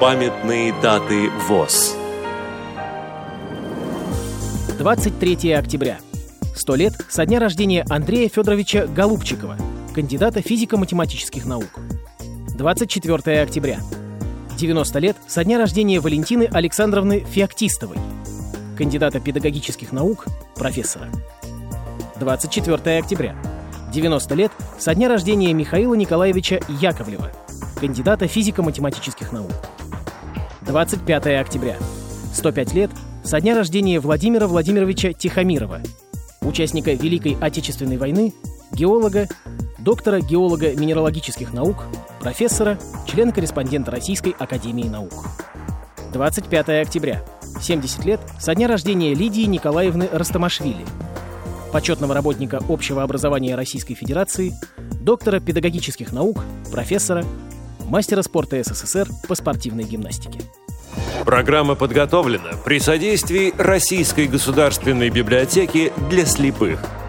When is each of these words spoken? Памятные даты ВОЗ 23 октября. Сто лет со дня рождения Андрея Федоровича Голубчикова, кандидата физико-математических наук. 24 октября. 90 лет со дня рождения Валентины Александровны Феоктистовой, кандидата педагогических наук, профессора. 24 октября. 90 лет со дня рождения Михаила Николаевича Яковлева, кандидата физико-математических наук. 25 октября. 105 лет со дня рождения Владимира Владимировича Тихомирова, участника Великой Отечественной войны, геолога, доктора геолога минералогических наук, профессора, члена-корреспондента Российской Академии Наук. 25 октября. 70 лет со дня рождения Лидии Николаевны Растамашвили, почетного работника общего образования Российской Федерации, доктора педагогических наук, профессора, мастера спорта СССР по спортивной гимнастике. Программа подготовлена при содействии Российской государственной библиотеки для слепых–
Памятные 0.00 0.72
даты 0.80 1.28
ВОЗ 1.46 1.94
23 4.78 5.52
октября. 5.52 5.98
Сто 6.54 6.74
лет 6.74 6.94
со 7.10 7.26
дня 7.26 7.38
рождения 7.38 7.84
Андрея 7.86 8.30
Федоровича 8.30 8.86
Голубчикова, 8.86 9.58
кандидата 9.94 10.40
физико-математических 10.40 11.44
наук. 11.44 11.80
24 12.56 13.42
октября. 13.42 13.80
90 14.56 14.98
лет 15.00 15.18
со 15.28 15.44
дня 15.44 15.58
рождения 15.58 16.00
Валентины 16.00 16.48
Александровны 16.50 17.20
Феоктистовой, 17.20 17.98
кандидата 18.78 19.20
педагогических 19.20 19.92
наук, 19.92 20.28
профессора. 20.54 21.08
24 22.18 22.98
октября. 22.98 23.36
90 23.92 24.34
лет 24.34 24.52
со 24.78 24.94
дня 24.94 25.10
рождения 25.10 25.52
Михаила 25.52 25.92
Николаевича 25.92 26.60
Яковлева, 26.68 27.30
кандидата 27.78 28.26
физико-математических 28.28 29.32
наук. 29.32 29.52
25 30.70 31.26
октября. 31.40 31.76
105 32.32 32.74
лет 32.74 32.90
со 33.24 33.40
дня 33.40 33.56
рождения 33.56 33.98
Владимира 33.98 34.46
Владимировича 34.46 35.12
Тихомирова, 35.12 35.80
участника 36.42 36.92
Великой 36.92 37.36
Отечественной 37.40 37.96
войны, 37.96 38.32
геолога, 38.70 39.26
доктора 39.80 40.20
геолога 40.20 40.72
минералогических 40.76 41.52
наук, 41.52 41.86
профессора, 42.20 42.78
члена-корреспондента 43.08 43.90
Российской 43.90 44.30
Академии 44.38 44.86
Наук. 44.86 45.12
25 46.12 46.68
октября. 46.86 47.24
70 47.60 48.04
лет 48.04 48.20
со 48.38 48.54
дня 48.54 48.68
рождения 48.68 49.12
Лидии 49.12 49.46
Николаевны 49.46 50.08
Растамашвили, 50.12 50.86
почетного 51.72 52.14
работника 52.14 52.60
общего 52.68 53.02
образования 53.02 53.56
Российской 53.56 53.94
Федерации, 53.94 54.52
доктора 55.00 55.40
педагогических 55.40 56.12
наук, 56.12 56.44
профессора, 56.70 57.24
мастера 57.86 58.22
спорта 58.22 58.62
СССР 58.62 59.08
по 59.26 59.34
спортивной 59.34 59.82
гимнастике. 59.82 60.38
Программа 61.24 61.74
подготовлена 61.74 62.50
при 62.64 62.78
содействии 62.78 63.52
Российской 63.56 64.26
государственной 64.26 65.10
библиотеки 65.10 65.92
для 66.10 66.24
слепых– 66.26 66.80